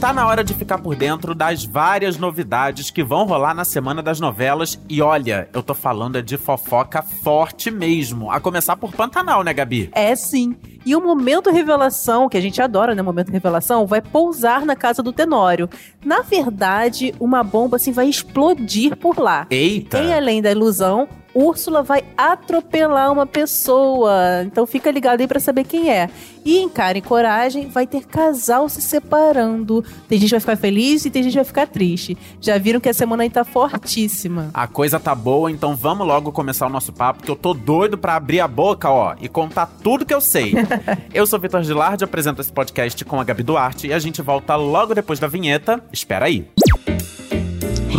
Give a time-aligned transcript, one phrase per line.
[0.00, 4.00] Tá na hora de ficar por dentro das várias novidades que vão rolar na semana
[4.00, 4.80] das novelas.
[4.88, 8.30] E olha, eu tô falando é de fofoca forte mesmo.
[8.30, 9.90] A começar por Pantanal, né, Gabi?
[9.92, 10.54] É sim.
[10.86, 13.02] E o momento revelação, que a gente adora, né?
[13.02, 15.68] Momento revelação, vai pousar na casa do Tenório.
[16.04, 19.48] Na verdade, uma bomba assim vai explodir por lá.
[19.50, 19.98] Eita!
[19.98, 24.42] Em além da ilusão, Úrsula vai atropelar uma pessoa.
[24.44, 26.08] Então fica ligado aí pra saber quem é.
[26.44, 29.84] E em Cara e Coragem vai ter casal se separando.
[30.08, 32.16] Tem gente que vai ficar feliz e tem gente que vai ficar triste.
[32.40, 34.50] Já viram que a semana aí tá fortíssima.
[34.54, 37.98] A coisa tá boa, então vamos logo começar o nosso papo, que eu tô doido
[37.98, 40.54] pra abrir a boca, ó, e contar tudo que eu sei.
[41.12, 44.56] eu sou Vitor Gilardi, apresento esse podcast com a Gabi Duarte e a gente volta
[44.56, 45.82] logo depois da vinheta.
[45.92, 46.48] Espera aí.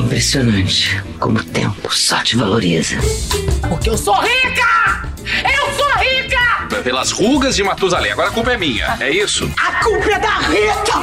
[0.10, 2.96] Impressionante como o tempo só te valoriza.
[3.70, 5.08] Porque eu sou rica!
[5.44, 6.82] Eu sou rica!
[6.84, 8.14] Pelas rugas de Matusalém.
[8.14, 9.48] Agora a culpa é minha, é isso?
[9.56, 10.94] A culpa é da Rita!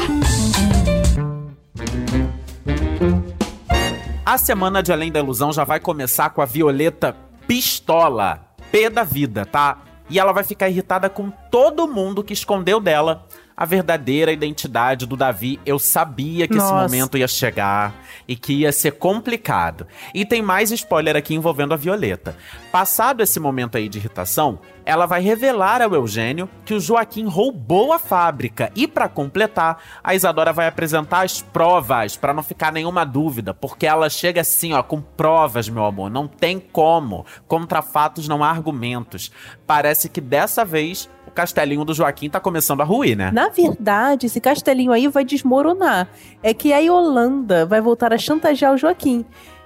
[4.27, 9.05] A semana de Além da Ilusão já vai começar com a Violeta pistola, P da
[9.05, 9.85] vida, tá?
[10.11, 13.25] E ela vai ficar irritada com todo mundo que escondeu dela
[13.57, 15.59] a verdadeira identidade do Davi.
[15.65, 16.67] Eu sabia que Nossa.
[16.67, 17.95] esse momento ia chegar
[18.29, 19.87] e que ia ser complicado.
[20.13, 22.37] E tem mais spoiler aqui envolvendo a Violeta.
[22.71, 27.93] Passado esse momento aí de irritação, ela vai revelar ao Eugênio que o Joaquim roubou
[27.93, 28.71] a fábrica.
[28.77, 33.87] E pra completar, a Isadora vai apresentar as provas, pra não ficar nenhuma dúvida, porque
[33.87, 37.25] ela chega assim, ó, com provas, meu amor, não tem como.
[37.49, 39.33] Contra fatos não há argumentos.
[39.67, 43.31] Parece que dessa vez castelinho do Joaquim tá começando a ruir, né?
[43.31, 46.09] Na verdade, esse castelinho aí vai desmoronar.
[46.43, 49.25] É que a Yolanda vai voltar a chantagear o Joaquim.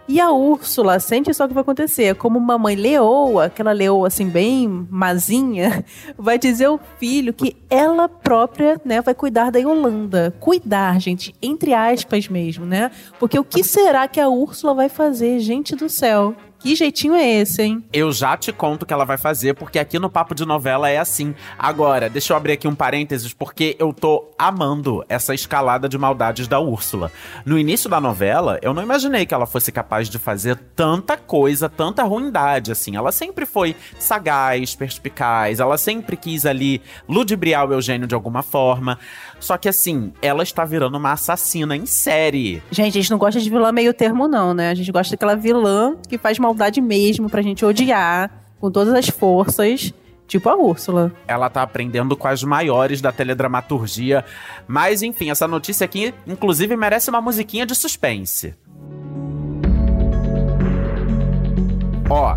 [0.09, 2.17] E a Úrsula sente só o que vai acontecer.
[2.17, 5.85] Como uma mãe leoa, aquela leoa assim bem mazinha,
[6.19, 10.35] vai dizer ao filho que ela própria, né, vai cuidar da Yolanda.
[10.41, 12.91] Cuidar, gente, entre aspas mesmo, né?
[13.21, 16.35] Porque o que será que a Úrsula vai fazer, gente do céu?
[16.61, 17.83] Que jeitinho é esse, hein?
[17.91, 20.91] Eu já te conto o que ela vai fazer, porque aqui no Papo de Novela
[20.91, 21.35] é assim.
[21.59, 26.47] Agora, deixa eu abrir aqui um parênteses, porque eu tô amando essa escalada de maldades
[26.47, 27.11] da Úrsula.
[27.47, 31.67] No início da novela, eu não imaginei que ela fosse capaz de fazer tanta coisa,
[31.67, 32.95] tanta ruindade, assim.
[32.95, 38.99] Ela sempre foi sagaz, perspicaz, ela sempre quis ali ludibriar o Eugênio de alguma forma.
[39.41, 42.63] Só que assim, ela está virando uma assassina em série.
[42.71, 44.71] Gente, a gente não gosta de vilã meio termo, não, né?
[44.71, 48.31] A gente gosta daquela vilã que faz maldade mesmo pra gente odiar
[48.61, 49.93] com todas as forças.
[50.29, 51.11] Tipo a Úrsula.
[51.27, 54.25] Ela tá aprendendo com as maiores da teledramaturgia.
[54.69, 58.55] Mas enfim, essa notícia aqui, inclusive, merece uma musiquinha de suspense.
[62.09, 62.37] Ó,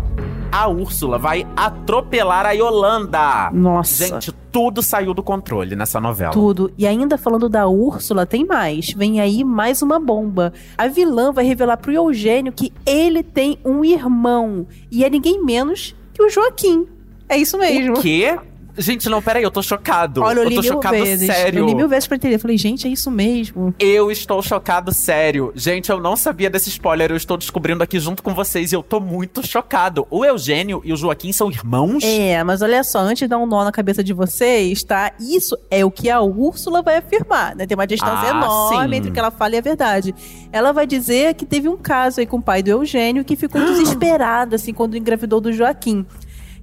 [0.54, 3.50] a Úrsula vai atropelar a Yolanda.
[3.52, 4.06] Nossa.
[4.06, 6.30] Gente, tudo saiu do controle nessa novela.
[6.30, 6.72] Tudo.
[6.78, 8.92] E ainda falando da Úrsula, tem mais.
[8.92, 10.52] Vem aí mais uma bomba.
[10.78, 14.64] A vilã vai revelar pro Eugênio que ele tem um irmão.
[14.92, 16.86] E é ninguém menos que o Joaquim.
[17.28, 17.98] É isso mesmo.
[17.98, 18.38] O quê?
[18.76, 20.22] Gente, não, peraí, eu tô chocado.
[20.22, 21.26] Olha, eu eu li tô mil chocado vezes.
[21.26, 21.60] sério.
[21.60, 22.34] Eu li mil vezes pra entender.
[22.36, 23.74] Eu falei, gente, é isso mesmo.
[23.78, 25.52] Eu estou chocado, sério.
[25.54, 28.82] Gente, eu não sabia desse spoiler, eu estou descobrindo aqui junto com vocês e eu
[28.82, 30.06] tô muito chocado.
[30.10, 32.02] O Eugênio e o Joaquim são irmãos?
[32.02, 35.12] É, mas olha só, antes de dar um nó na cabeça de vocês, tá?
[35.20, 37.66] Isso é o que a Úrsula vai afirmar, né?
[37.66, 38.98] Tem uma distância Ah, enorme sim.
[38.98, 40.14] entre o que ela fala e a verdade.
[40.52, 43.60] Ela vai dizer que teve um caso aí com o pai do Eugênio que ficou
[43.64, 46.04] desesperado, assim, quando engravidou do Joaquim.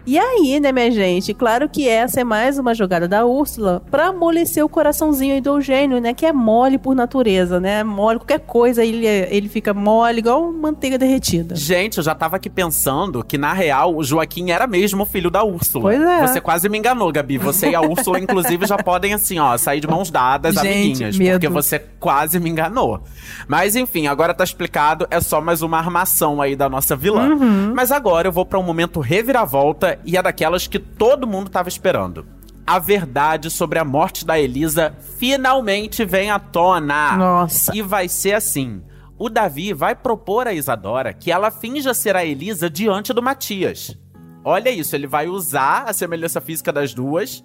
[0.06, 1.34] E aí, né, minha gente?
[1.34, 5.52] Claro que essa é mais uma jogada da Úrsula pra amolecer o coraçãozinho aí do
[5.52, 6.14] Eugênio, né?
[6.14, 7.84] Que é mole por natureza, né?
[7.84, 11.56] Mole, qualquer coisa ele, ele fica mole, igual manteiga derretida.
[11.56, 15.30] Gente, eu já tava aqui pensando que, na real, o Joaquim era mesmo o filho
[15.30, 15.84] da Úrsula.
[15.84, 16.28] Pois é.
[16.28, 17.38] Você quase me enganou, Gabi.
[17.38, 21.18] Você e a Úrsula, inclusive, já podem, assim, ó, sair de mãos dadas, Gente, amiguinhas.
[21.18, 21.32] medo.
[21.34, 23.02] Porque você quase me enganou.
[23.48, 25.06] Mas, enfim, agora tá explicado.
[25.12, 27.30] É só mais uma armação aí da nossa vilã.
[27.36, 27.74] Uhum.
[27.76, 31.70] Mas agora eu vou pra um momento reviravolta e é daquelas que todo mundo tava
[31.70, 32.26] esperando.
[32.66, 37.18] A verdade sobre a morte da Elisa finalmente vem à tona.
[37.18, 37.76] Nossa.
[37.76, 38.82] E vai ser assim.
[39.18, 43.98] O Davi vai propor a Isadora que ela finja ser a Elisa diante do Matias.
[44.44, 47.44] Olha isso, ele vai usar a semelhança física das duas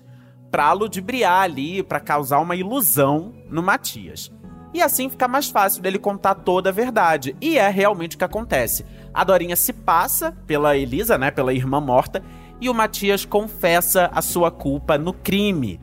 [0.50, 4.30] pra ludibriar ali, pra causar uma ilusão no Matias.
[4.76, 7.34] E assim fica mais fácil dele contar toda a verdade.
[7.40, 8.84] E é realmente o que acontece.
[9.14, 12.22] A Dorinha se passa pela Elisa, né, pela irmã morta,
[12.60, 15.80] e o Matias confessa a sua culpa no crime.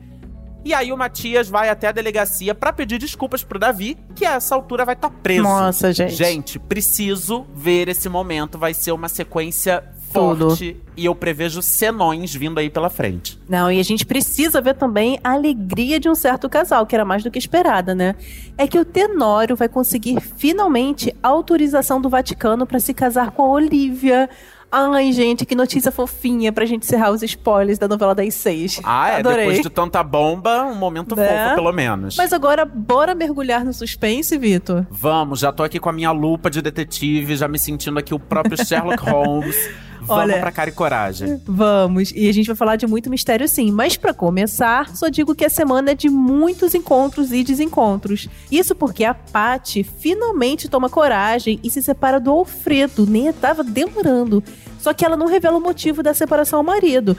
[0.64, 4.34] E aí o Matias vai até a delegacia pra pedir desculpas pro Davi, que a
[4.34, 5.42] essa altura vai estar preso.
[5.42, 6.14] Nossa, gente.
[6.14, 8.56] Gente, preciso ver esse momento.
[8.56, 9.82] Vai ser uma sequência
[10.14, 10.48] Tudo.
[10.50, 13.38] forte e eu prevejo senões vindo aí pela frente.
[13.48, 17.04] Não, e a gente precisa ver também a alegria de um certo casal, que era
[17.04, 18.14] mais do que esperada, né?
[18.56, 23.42] É que o Tenório vai conseguir finalmente a autorização do Vaticano para se casar com
[23.42, 24.28] a Olivia.
[24.76, 28.80] Ai, gente, que notícia fofinha pra gente encerrar os spoilers da novela das seis.
[28.82, 31.44] Ah, é, depois de tanta bomba, um momento Né?
[31.44, 32.16] fofo pelo menos.
[32.16, 34.84] Mas agora, bora mergulhar no suspense, Vitor?
[34.90, 38.18] Vamos, já tô aqui com a minha lupa de detetive, já me sentindo aqui o
[38.18, 39.56] próprio Sherlock Holmes.
[40.06, 41.40] Vamos Olha- pra cara e coragem.
[41.46, 45.34] Vamos, e a gente vai falar de muito mistério sim, mas pra começar, só digo
[45.34, 48.28] que a semana é de muitos encontros e desencontros.
[48.50, 54.42] Isso porque a Paty finalmente toma coragem e se separa do Alfredo, nem tava demorando.
[54.78, 57.16] Só que ela não revela o motivo da separação ao marido.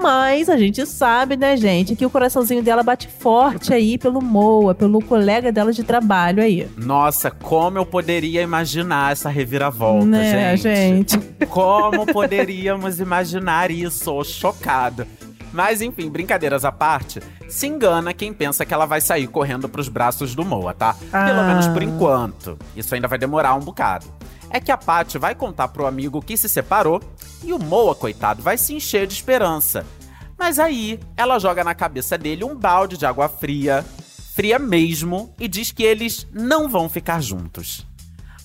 [0.00, 4.74] Mas a gente sabe, né, gente, que o coraçãozinho dela bate forte aí pelo Moa,
[4.74, 6.68] pelo colega dela de trabalho aí.
[6.76, 10.62] Nossa, como eu poderia imaginar essa reviravolta, né, gente?
[10.62, 11.18] gente?
[11.48, 14.22] Como poderíamos imaginar isso?
[14.24, 15.06] Chocado.
[15.52, 19.88] Mas enfim, brincadeiras à parte, se engana quem pensa que ela vai sair correndo pros
[19.88, 20.94] braços do Moa, tá?
[20.94, 21.44] Pelo Ah.
[21.48, 22.58] menos por enquanto.
[22.76, 24.06] Isso ainda vai demorar um bocado.
[24.50, 27.00] É que a Paty vai contar pro amigo que se separou
[27.44, 29.84] e o Moa, coitado, vai se encher de esperança.
[30.38, 33.84] Mas aí, ela joga na cabeça dele um balde de água fria,
[34.34, 37.86] fria mesmo, e diz que eles não vão ficar juntos.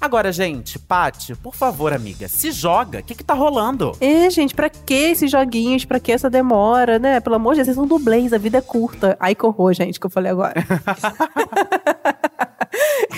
[0.03, 2.99] Agora, gente, Paty, por favor, amiga, se joga.
[2.99, 3.93] O que que tá rolando?
[4.01, 5.85] É, gente, pra que esses joguinhos?
[5.85, 7.21] Pra que essa demora, né?
[7.21, 9.15] Pelo amor de Deus, vocês são dublês, a vida é curta.
[9.17, 10.55] Ai, horror, gente, que eu falei agora.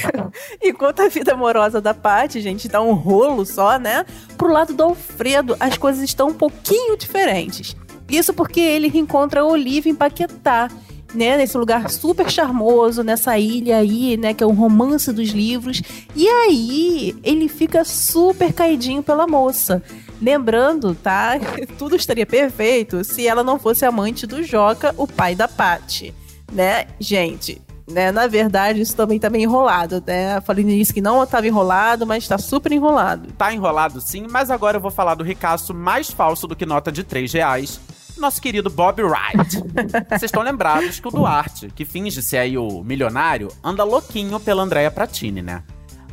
[0.61, 4.05] Enquanto a vida amorosa da Paty, gente, dá um rolo só, né?
[4.37, 7.75] Pro lado do Alfredo, as coisas estão um pouquinho diferentes.
[8.09, 10.69] Isso porque ele reencontra a Olivia em Paquetá,
[11.13, 11.37] né?
[11.37, 14.33] Nesse lugar super charmoso, nessa ilha aí, né?
[14.33, 15.81] Que é o romance dos livros.
[16.15, 19.81] E aí, ele fica super caidinho pela moça.
[20.21, 21.33] Lembrando, tá?
[21.77, 26.13] Tudo estaria perfeito se ela não fosse amante do Joca, o pai da Paty,
[26.51, 26.85] né?
[26.99, 28.11] Gente, né?
[28.11, 30.41] Na verdade, isso também tá meio enrolado, né?
[30.41, 33.31] Falei no início que não estava enrolado, mas tá super enrolado.
[33.33, 36.91] Tá enrolado sim, mas agora eu vou falar do ricaço mais falso do que nota
[36.91, 37.79] de 3 reais.
[38.17, 39.57] Nosso querido Bob Wright.
[40.09, 44.63] Vocês estão lembrados que o Duarte, que finge ser aí o milionário, anda louquinho pela
[44.63, 45.63] Andrea Pratini, né?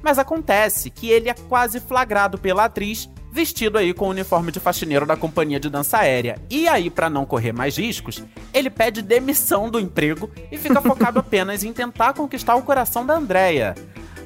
[0.03, 4.61] Mas acontece que ele é quase flagrado pela atriz, vestido aí com o uniforme de
[4.61, 6.37] faxineiro da companhia de dança aérea.
[6.51, 11.19] E aí, pra não correr mais riscos, ele pede demissão do emprego e fica focado
[11.19, 13.75] apenas em tentar conquistar o coração da Andrea.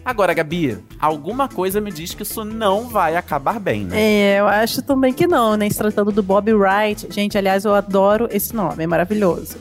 [0.04, 4.00] Agora, Gabi, alguma coisa me diz que isso não vai acabar bem, né?
[4.00, 5.68] É, eu acho também que não, né?
[5.70, 7.08] Se tratando do Bob Wright.
[7.10, 9.56] Gente, aliás, eu adoro esse nome, é maravilhoso.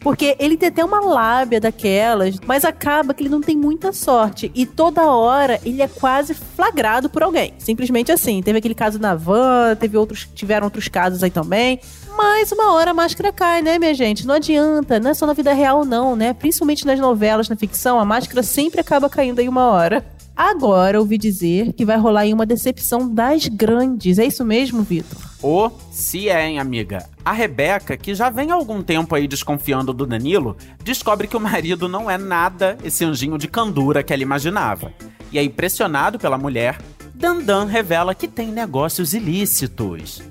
[0.00, 4.50] Porque ele tem até uma lábia daquelas, mas acaba que ele não tem muita sorte.
[4.54, 7.54] E toda hora ele é quase flagrado por alguém.
[7.58, 8.40] Simplesmente assim.
[8.42, 11.80] Teve aquele caso na van, teve outros, tiveram outros casos aí também.
[12.16, 14.26] Mas uma hora a máscara cai, né, minha gente?
[14.26, 16.32] Não adianta, não é só na vida real, não, né?
[16.32, 20.04] Principalmente nas novelas, na ficção, a máscara sempre acaba caindo aí uma hora.
[20.38, 24.20] Agora ouvi dizer que vai rolar aí uma decepção das grandes.
[24.20, 25.18] É isso mesmo, Vitor?
[25.42, 27.04] Ô, se é, hein, amiga.
[27.24, 31.40] A Rebeca, que já vem há algum tempo aí desconfiando do Danilo, descobre que o
[31.40, 34.92] marido não é nada esse anjinho de candura que ela imaginava.
[35.32, 36.78] E aí, pressionado pela mulher,
[37.12, 40.22] Dandan revela que tem negócios ilícitos.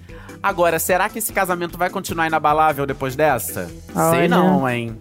[0.41, 3.65] Agora, será que esse casamento vai continuar inabalável depois dessa?
[3.65, 4.27] Sei Olha.
[4.29, 4.95] não, hein?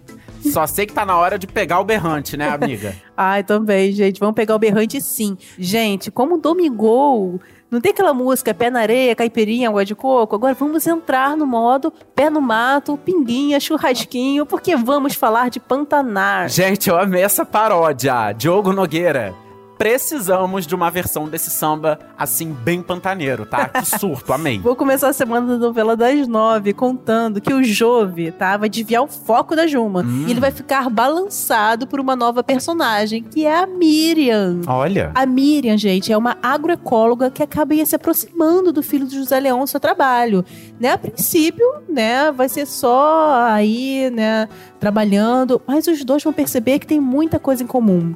[0.51, 2.95] Só sei que tá na hora de pegar o berrante, né, amiga?
[3.15, 4.19] Ai, também, gente.
[4.19, 5.37] Vamos pegar o berrante sim.
[5.57, 7.39] Gente, como domingou.
[7.69, 10.35] Não tem aquela música pé na areia, caipirinha, água de coco?
[10.35, 16.47] Agora vamos entrar no modo pé no mato, pinguinha, churrasquinho, porque vamos falar de Pantanar.
[16.47, 18.31] Gente, eu amei essa paródia.
[18.31, 19.35] Diogo Nogueira.
[19.77, 23.69] Precisamos de uma versão desse samba, assim, bem pantaneiro, tá?
[23.69, 24.59] Que surto, amei.
[24.59, 28.57] Vou começar a semana da novela das nove contando que o Jove, tá?
[28.57, 30.03] Vai desviar o foco da Juma.
[30.27, 34.61] E ele vai ficar balançado por uma nova personagem, que é a Miriam.
[34.67, 35.11] Olha.
[35.13, 39.39] A Miriam, gente, é uma agroecóloga que acaba ia se aproximando do filho do José
[39.39, 40.43] Leão no seu trabalho.
[40.79, 40.91] Né?
[40.91, 44.47] A princípio, né, vai ser só aí, né,
[44.79, 48.15] trabalhando, mas os dois vão perceber que tem muita coisa em comum.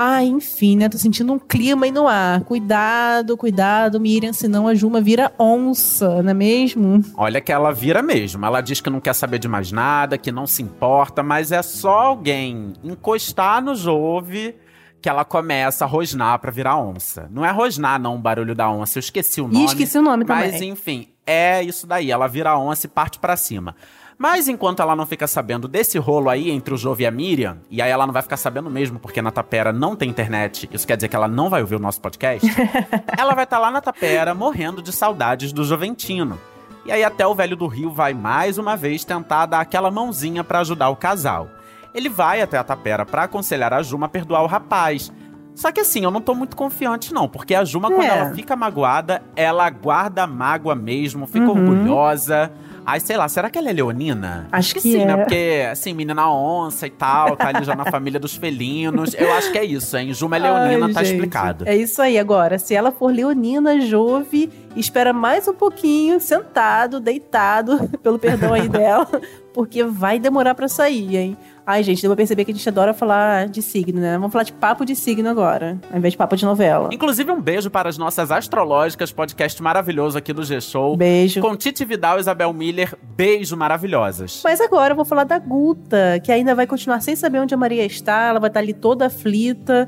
[0.00, 0.88] Ah, enfim, né?
[0.88, 2.44] Tô sentindo um clima aí no ar.
[2.44, 7.02] Cuidado, cuidado, Miriam, senão a Juma vira onça, não é mesmo?
[7.16, 8.46] Olha que ela vira mesmo.
[8.46, 11.62] Ela diz que não quer saber de mais nada, que não se importa, mas é
[11.62, 14.54] só alguém encostar no Jove
[15.02, 17.28] que ela começa a rosnar pra virar onça.
[17.32, 18.98] Não é rosnar, não, o barulho da onça.
[18.98, 19.62] Eu esqueci o nome.
[19.62, 20.70] Ih, esqueci o nome Mas também.
[20.70, 22.10] enfim, é isso daí.
[22.10, 23.74] Ela vira onça e parte pra cima.
[24.18, 27.58] Mas enquanto ela não fica sabendo desse rolo aí entre o Jove e a Miriam,
[27.70, 30.86] e aí ela não vai ficar sabendo mesmo, porque na Tapera não tem internet, isso
[30.86, 32.44] quer dizer que ela não vai ouvir o nosso podcast,
[33.16, 36.36] ela vai estar lá na Tapera morrendo de saudades do Joventino.
[36.84, 40.42] E aí até o velho do Rio vai mais uma vez tentar dar aquela mãozinha
[40.42, 41.48] pra ajudar o casal.
[41.94, 45.12] Ele vai até a Tapera pra aconselhar a Juma a perdoar o rapaz.
[45.54, 48.18] Só que assim, eu não tô muito confiante não, porque a Juma, quando É.
[48.18, 51.50] ela fica magoada, ela guarda a mágoa mesmo, fica Uhum.
[51.70, 52.50] orgulhosa.
[52.90, 54.48] Ai, sei lá, será que ela é leonina?
[54.50, 55.04] Acho que sim, é.
[55.04, 55.16] né?
[55.18, 59.12] Porque, assim, menina onça e tal, tá ali já na família dos felinos.
[59.12, 60.14] Eu acho que é isso, hein?
[60.14, 61.68] Juma é leonina, Ai, tá gente, explicado.
[61.68, 62.58] É isso aí agora.
[62.58, 69.08] Se ela for leonina, Jove, espera mais um pouquinho, sentado, deitado, pelo perdão aí dela,
[69.52, 71.36] porque vai demorar pra sair, hein?
[71.66, 74.14] Ai, gente, deu pra perceber que a gente adora falar de signo, né?
[74.14, 76.88] Vamos falar de papo de signo agora, ao invés de papo de novela.
[76.90, 80.96] Inclusive, um beijo para as nossas astrológicas, podcast maravilhoso aqui do G-Show.
[80.96, 81.42] Beijo.
[81.42, 84.40] Com Titi Vidal e Isabel Miller, beijo maravilhosas.
[84.42, 87.58] Mas agora eu vou falar da Guta, que ainda vai continuar sem saber onde a
[87.58, 89.86] Maria está, ela vai estar ali toda aflita.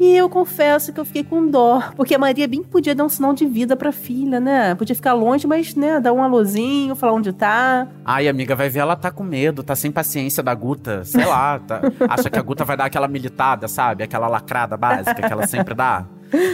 [0.00, 3.08] E eu confesso que eu fiquei com dó, porque a Maria bem podia dar um
[3.08, 4.74] sinal de vida pra filha, né?
[4.74, 7.86] Podia ficar longe, mas, né, dar um alôzinho, falar onde tá.
[8.04, 11.58] Ai, amiga, vai ver, ela tá com medo, tá sem paciência da Guta, sei lá,
[11.60, 14.02] tá- acha que a Guta vai dar aquela militada, sabe?
[14.02, 16.04] Aquela lacrada básica que ela sempre dá.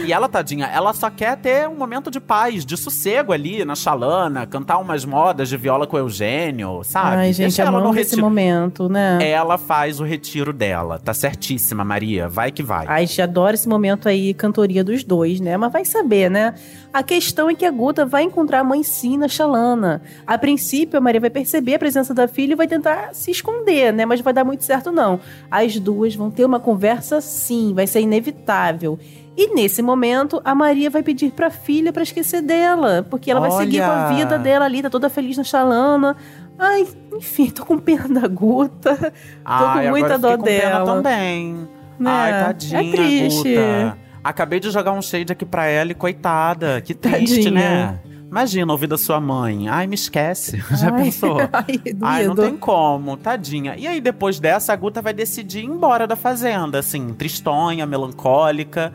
[0.05, 3.75] E ela, tadinha, ela só quer ter um momento de paz, de sossego ali na
[3.75, 7.15] chalana, cantar umas modas de viola com o Eugênio, sabe?
[7.15, 9.19] Ai, gente, Deixa ela no amamos esse momento, né?
[9.21, 12.85] Ela faz o retiro dela, tá certíssima, Maria, vai que vai.
[12.87, 15.55] Ai, gente, adoro esse momento aí, cantoria dos dois, né?
[15.57, 16.53] Mas vai saber, né?
[16.91, 20.01] A questão é que a Guta vai encontrar a mãe sim na Xalana.
[20.25, 23.93] A princípio, a Maria vai perceber a presença da filha e vai tentar se esconder,
[23.93, 24.05] né?
[24.05, 25.19] Mas não vai dar muito certo, não.
[25.49, 28.97] As duas vão ter uma conversa sim, vai ser inevitável.
[29.41, 33.51] E nesse momento, a Maria vai pedir pra filha pra esquecer dela, porque ela vai
[33.51, 34.15] seguir com a Olha!
[34.17, 36.17] vida dela ali, tá toda feliz na Xalana.
[36.57, 39.13] Ai, enfim, tô com pena da Guta.
[39.45, 40.85] Ai, com muita dó com pena dela.
[40.93, 41.53] também.
[41.97, 42.11] Né?
[42.11, 43.55] Ai, tadinha, É triste.
[43.55, 43.97] Guta.
[44.21, 46.81] Acabei de jogar um shade aqui pra ela e coitada.
[46.81, 47.51] Que triste, Tadinha.
[47.51, 47.99] né?
[48.29, 49.69] Imagina ouvir da sua mãe.
[49.69, 50.61] Ai, me esquece.
[50.75, 51.37] Já Ai, pensou?
[51.53, 53.75] Ai, Ai, não tem como, tadinha.
[53.77, 58.93] E aí, depois dessa, a Guta vai decidir ir embora da fazenda, assim, tristonha, melancólica.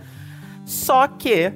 [0.65, 1.53] Só que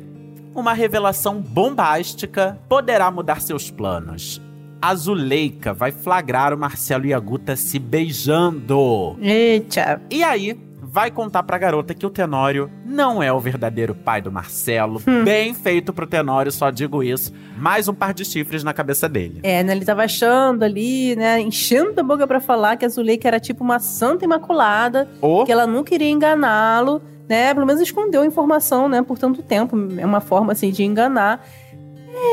[0.54, 4.40] uma revelação bombástica poderá mudar seus planos.
[4.80, 9.16] A Zuleika vai flagrar o Marcelo e a Guta se beijando.
[9.20, 10.00] Eita.
[10.10, 14.32] E aí, vai contar pra garota que o Tenório não é o verdadeiro pai do
[14.32, 15.02] Marcelo.
[15.06, 15.24] Hum.
[15.24, 17.32] Bem feito pro Tenório, só digo isso.
[17.58, 19.40] Mais um par de chifres na cabeça dele.
[19.42, 19.72] É, né?
[19.72, 21.40] Ele tava achando ali, né?
[21.40, 25.52] Enchendo a boca pra falar que a Zuleika era tipo uma santa imaculada, Ou que
[25.52, 27.52] ela não queria enganá-lo, né?
[27.52, 29.02] Pelo menos escondeu a informação, né?
[29.02, 29.76] Por tanto tempo.
[29.98, 31.46] É uma forma, assim, de enganar.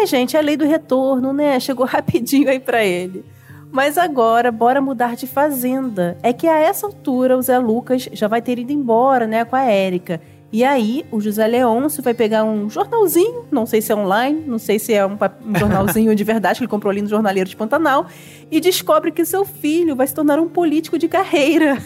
[0.02, 1.60] É, gente, é a lei do retorno, né?
[1.62, 3.25] Chegou rapidinho aí pra ele.
[3.72, 6.18] Mas agora, bora mudar de fazenda.
[6.24, 9.56] É que a essa altura o Zé Lucas já vai ter ido embora, né, com
[9.56, 10.22] a Érica.
[10.52, 14.58] E aí, o José Leôncio vai pegar um jornalzinho, não sei se é online, não
[14.58, 17.56] sei se é um, um jornalzinho de verdade que ele comprou ali no Jornaleiro de
[17.56, 18.08] Pantanal,
[18.50, 21.78] e descobre que seu filho vai se tornar um político de carreira.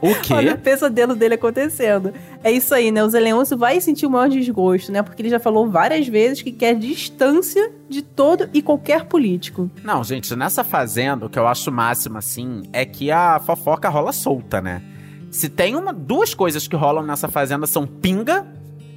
[0.00, 0.32] o quê?
[0.34, 2.12] Olha o pesadelo dele acontecendo.
[2.42, 3.04] É isso aí, né?
[3.04, 5.02] O Zé Leôncio vai sentir o maior desgosto, né?
[5.02, 9.70] Porque ele já falou várias vezes que quer distância de todo e qualquer político.
[9.82, 14.12] Não, gente, nessa fazenda, o que eu acho máximo, assim, é que a fofoca rola
[14.12, 14.80] solta, né?
[15.30, 18.46] Se tem uma, duas coisas que rolam nessa fazenda são pinga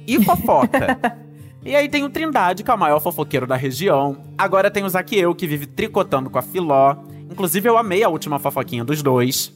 [0.06, 1.18] e fofoca.
[1.64, 4.16] e aí tem o Trindade, que é o maior fofoqueiro da região.
[4.36, 6.96] Agora tem o Zaqueu, que vive tricotando com a Filó.
[7.30, 9.52] Inclusive, eu amei a última fofoquinha dos dois.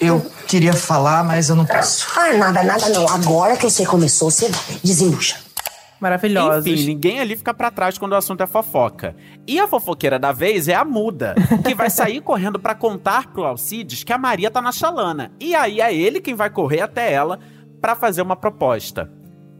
[0.00, 2.06] Eu queria falar, mas eu não posso.
[2.16, 3.08] Ah, nada, nada não.
[3.08, 4.50] Agora que você começou, você
[4.82, 5.45] desembucha.
[6.00, 6.66] Maravilhosos.
[6.66, 9.16] Enfim, ninguém ali fica pra trás quando o assunto é fofoca.
[9.46, 11.34] E a fofoqueira da vez é a Muda,
[11.64, 15.32] que vai sair correndo pra contar pro Alcides que a Maria tá na chalana.
[15.40, 17.38] E aí é ele quem vai correr até ela
[17.80, 19.10] pra fazer uma proposta.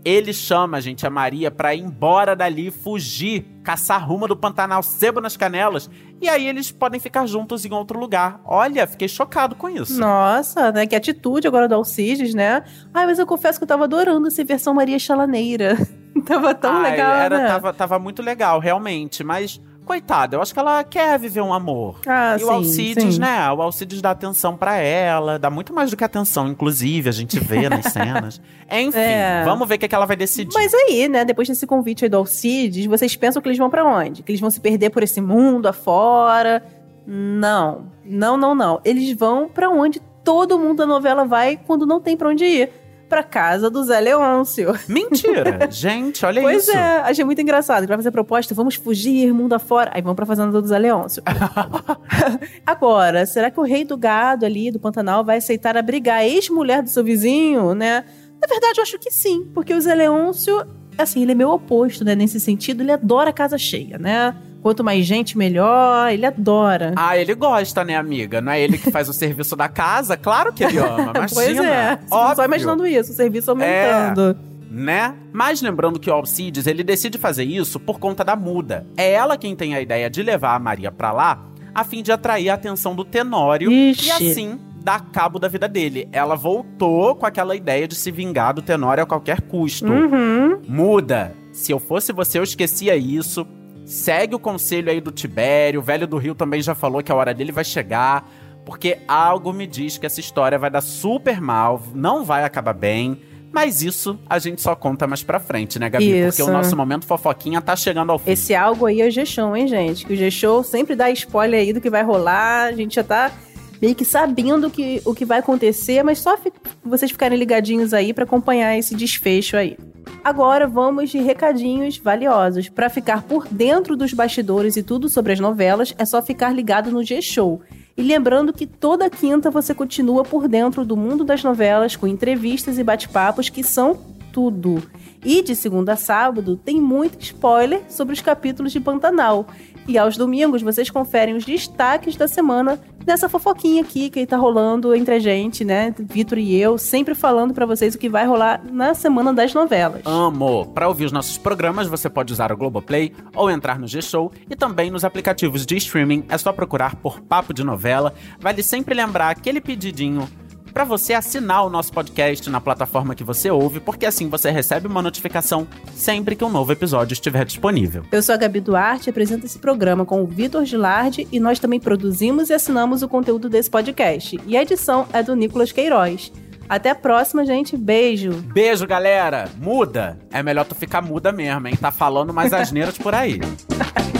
[0.05, 5.21] Ele chama, gente, a Maria pra ir embora dali, fugir, caçar rumo do Pantanal, sebo
[5.21, 5.91] nas canelas.
[6.21, 8.41] E aí eles podem ficar juntos em outro lugar.
[8.45, 9.99] Olha, fiquei chocado com isso.
[9.99, 10.87] Nossa, né?
[10.87, 12.63] Que atitude agora do Alcides, né?
[12.95, 15.77] Ai, mas eu confesso que eu tava adorando essa versão Maria Chalaneira.
[16.25, 17.47] tava tão Ai, legal, era, né?
[17.49, 19.23] tava, tava muito legal, realmente.
[19.25, 22.01] Mas Coitada, eu acho que ela quer viver um amor.
[22.09, 23.21] Ah, e sim, o Alcides, sim.
[23.21, 23.53] né?
[23.53, 27.39] O Alcides dá atenção pra ela, dá muito mais do que atenção, inclusive, a gente
[27.39, 28.41] vê nas cenas.
[28.69, 29.45] Enfim, É.
[29.45, 30.53] vamos ver o que, que ela vai decidir.
[30.55, 33.85] Mas aí, né, depois desse convite aí do Alcides, vocês pensam que eles vão pra
[33.85, 34.25] onde?
[34.25, 36.65] Que eles vão se perder por esse mundo afora?
[37.07, 37.87] Não.
[38.05, 38.81] Não, não, não.
[38.85, 42.71] Eles vão pra onde todo mundo da novela vai quando não tem pra onde ir.
[43.09, 44.75] Pra casa do Zé Leôncio.
[44.89, 45.67] Mentira!
[45.71, 46.77] gente, olha Pois isso.
[46.77, 47.79] é, achei muito engraçado.
[47.79, 49.93] Ele vai fazer a proposta, vamos fugir, mundo afora.
[49.95, 51.23] Aí vamos pra fazenda do Zé Leôncio.
[52.67, 56.83] Agora, será que o rei do gado ali, do Pantanal, vai aceitar abrigar a ex-mulher
[56.83, 58.05] do seu vizinho, né?
[58.41, 60.65] Na verdade, eu acho que sim, porque o Zé Leôncio,
[60.99, 62.15] assim, ele é meu oposto, né?
[62.15, 64.35] Nesse sentido, ele adora casa cheia, né?
[64.67, 66.11] Quanto mais gente, melhor.
[66.13, 66.93] Ele adora.
[66.97, 68.41] Ah, ele gosta, né, amiga?
[68.41, 70.17] Não é ele que faz o serviço da casa?
[70.17, 71.29] Claro que ele ama, imagina.
[71.33, 71.99] pois é.
[72.11, 72.35] Óbvio.
[72.35, 74.37] Só imaginando isso, o serviço aumentando.
[74.69, 75.15] né?
[75.33, 78.85] Mas lembrando que o Alcides, ele decide fazer isso por conta da muda.
[78.97, 82.11] É ela quem tem a ideia de levar a Maria pra lá, a fim de
[82.11, 84.09] atrair a atenção do Tenório Ixi.
[84.09, 86.09] e assim dar cabo da vida dele.
[86.11, 89.93] Ela voltou com aquela ideia de se vingar do Tenório a qualquer custo.
[89.93, 90.61] Uhum.
[90.67, 91.35] Muda.
[91.53, 93.47] Se eu fosse você, eu esquecia isso.
[93.87, 95.79] Segue o conselho aí do Tibério.
[95.81, 98.29] O velho do Rio também já falou que a hora dele vai chegar.
[98.65, 103.23] Porque algo me diz que essa história vai dar super mal, não vai acabar bem.
[103.53, 106.25] Mas isso a gente só conta mais pra frente, né, Gabi?
[106.25, 106.51] Porque Isso.
[106.51, 108.33] o nosso momento fofoquinha tá chegando ao fim.
[108.33, 110.05] Esse algo aí é o G-Show, hein, gente?
[110.05, 112.65] Que o G-Show sempre dá spoiler aí do que vai rolar.
[112.65, 113.31] A gente já tá
[113.81, 116.37] meio que sabendo que, o que vai acontecer, mas só
[116.85, 119.77] vocês ficarem ligadinhos aí pra acompanhar esse desfecho aí.
[120.23, 122.69] Agora vamos de recadinhos valiosos.
[122.69, 126.91] Pra ficar por dentro dos bastidores e tudo sobre as novelas, é só ficar ligado
[126.91, 127.61] no G-Show.
[127.97, 132.79] E lembrando que toda quinta você continua por dentro do mundo das novelas com entrevistas
[132.79, 133.99] e bate-papos que são
[134.33, 134.83] tudo.
[135.25, 139.47] E de segunda a sábado tem muito spoiler sobre os capítulos de Pantanal.
[139.89, 144.93] E aos domingos vocês conferem os destaques da semana nessa fofoquinha aqui que tá rolando
[144.95, 145.95] entre a gente, né?
[145.97, 150.03] Vitor e eu, sempre falando pra vocês o que vai rolar na semana das novelas.
[150.05, 150.67] Amo!
[150.67, 154.57] Para ouvir os nossos programas, você pode usar o Globoplay ou entrar no G-Show e
[154.57, 156.25] também nos aplicativos de streaming.
[156.29, 158.13] É só procurar por Papo de Novela.
[158.41, 160.29] Vale sempre lembrar aquele pedidinho
[160.77, 164.87] para você assinar o nosso podcast na plataforma que você ouve, porque assim você recebe
[164.87, 168.03] uma notificação sempre que um novo episódio estiver disponível.
[168.13, 171.81] Eu sou a Gabi Duarte, apresento esse programa com o Vitor Gilardi e nós também
[171.81, 174.39] produzimos e assinamos o conteúdo desse podcast.
[174.47, 176.31] E a edição é do Nicolas Queiroz.
[176.69, 177.75] Até a próxima, gente.
[177.75, 178.33] Beijo!
[178.33, 179.49] Beijo, galera!
[179.57, 180.19] Muda!
[180.31, 181.77] É melhor tu ficar muda mesmo, hein?
[181.81, 183.41] Tá falando mais asneiras por aí.